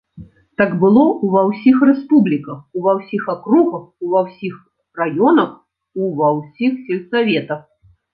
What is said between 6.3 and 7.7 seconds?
ўсіх сельсаветах.